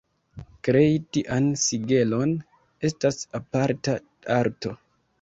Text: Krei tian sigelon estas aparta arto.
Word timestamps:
Krei 0.67 0.87
tian 1.17 1.51
sigelon 1.65 2.35
estas 2.91 3.23
aparta 3.43 3.99
arto. 4.43 4.79